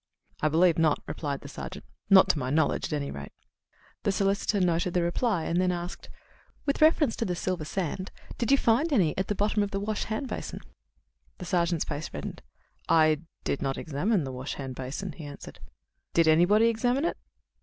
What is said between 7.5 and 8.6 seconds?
sand, did you